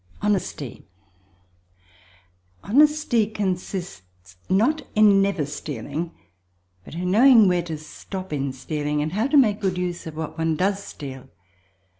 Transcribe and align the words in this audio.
Honesty 0.23 0.83
Honesty 2.63 3.27
consists 3.27 4.37
not 4.49 4.81
in 4.95 5.21
never 5.21 5.45
stealing 5.45 6.11
but 6.83 6.95
in 6.95 7.11
knowing 7.11 7.47
where 7.47 7.61
to 7.61 7.77
stop 7.77 8.33
in 8.33 8.51
stealing, 8.51 9.03
and 9.03 9.13
how 9.13 9.27
to 9.27 9.37
make 9.37 9.61
good 9.61 9.77
use 9.77 10.07
of 10.07 10.15
what 10.17 10.39
one 10.39 10.55
does 10.55 10.83
steal. 10.83 11.29